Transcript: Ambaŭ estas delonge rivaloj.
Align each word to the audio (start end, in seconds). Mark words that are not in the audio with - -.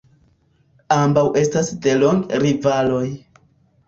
Ambaŭ 0.95 1.23
estas 1.41 1.69
delonge 1.83 2.39
rivaloj. 2.45 3.03